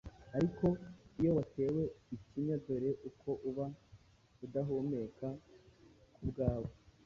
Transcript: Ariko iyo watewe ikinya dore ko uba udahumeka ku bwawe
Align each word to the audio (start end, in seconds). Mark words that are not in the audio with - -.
Ariko 0.37 0.65
iyo 1.19 1.31
watewe 1.37 1.83
ikinya 2.15 2.55
dore 2.65 2.91
ko 3.21 3.31
uba 3.49 3.65
udahumeka 4.45 5.27
ku 6.13 6.21
bwawe 6.29 6.71